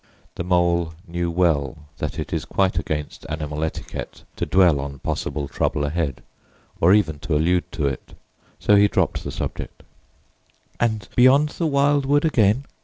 [0.33, 5.47] The Mole knew well that it is quite against animal etiquette to dwell on possible
[5.47, 6.23] trouble ahead,
[6.79, 8.15] or even to allude to it;
[8.57, 9.83] so he dropped the subject.
[10.79, 12.65] "And beyond the Wild Wood again?"